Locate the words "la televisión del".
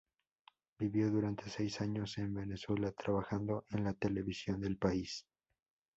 3.83-4.75